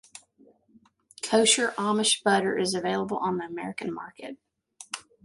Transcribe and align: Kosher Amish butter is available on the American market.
Kosher 1.21 1.75
Amish 1.77 2.23
butter 2.23 2.57
is 2.57 2.73
available 2.73 3.17
on 3.17 3.37
the 3.37 3.43
American 3.45 3.93
market. 3.93 4.37